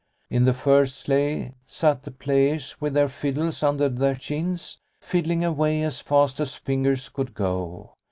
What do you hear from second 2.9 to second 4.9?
their fiddles under their chins,